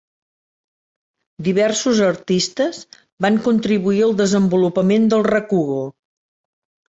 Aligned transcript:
Diversos 1.47 2.01
artistes 2.05 2.79
van 3.27 3.37
contribuir 3.49 4.01
al 4.07 4.17
desenvolupament 4.23 5.07
del 5.13 5.27
rakugo. 5.31 5.79